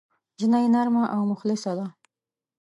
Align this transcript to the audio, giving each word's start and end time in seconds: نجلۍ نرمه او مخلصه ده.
نجلۍ 0.33 0.65
نرمه 0.73 1.03
او 1.15 1.21
مخلصه 1.31 1.71
ده. 1.79 1.87